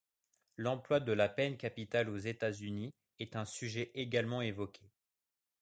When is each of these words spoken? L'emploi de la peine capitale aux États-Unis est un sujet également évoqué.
L'emploi 0.57 0.99
de 0.99 1.11
la 1.13 1.29
peine 1.29 1.57
capitale 1.57 2.09
aux 2.09 2.17
États-Unis 2.17 2.91
est 3.19 3.35
un 3.35 3.45
sujet 3.45 3.91
également 3.93 4.41
évoqué. 4.41 4.89